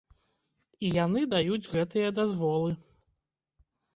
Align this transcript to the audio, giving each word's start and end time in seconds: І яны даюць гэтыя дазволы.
І 0.85 0.89
яны 1.05 1.21
даюць 1.33 1.69
гэтыя 1.75 2.09
дазволы. 2.19 2.71